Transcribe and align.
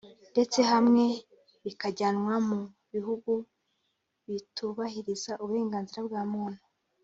ndetse 0.31 0.59
hamwe 0.71 1.05
bikajyanwa 1.63 2.33
mu 2.47 2.59
bihugu 2.93 3.31
bitubahiriza 4.27 5.31
uburenganzira 5.43 6.01
bwa 6.07 6.23
muntu 6.33 6.61